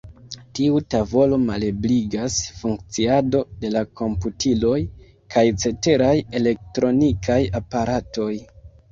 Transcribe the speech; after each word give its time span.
Tiu 0.57 0.77
tavolo 0.91 1.37
malebligas 1.41 2.37
funkciado 2.61 3.41
de 3.65 3.69
la 3.75 3.83
komputiloj 4.01 4.77
kaj 5.35 5.43
ceteraj 5.65 6.15
elektronikaj 6.41 7.37
aparatoj. 7.61 8.31